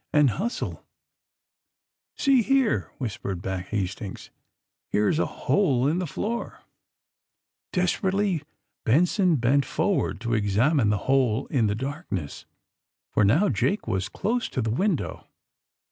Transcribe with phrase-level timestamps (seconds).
[0.07, 0.83] '* And— ^hustle!'* AND THE
[2.23, 4.31] SMUGGLERS 81 '^See here!" whispered back Hastings.
[4.59, 6.61] *' Here's a hole in the floor.''
[7.71, 8.41] Desperately
[8.83, 12.47] Benson bent forward to examine the hole in the darkness,
[13.11, 15.27] for now Jake was close to the window.